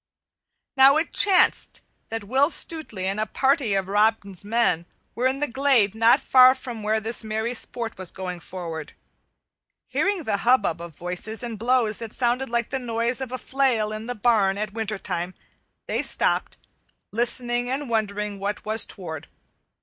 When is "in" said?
5.27-5.41, 13.91-14.07, 14.57-14.73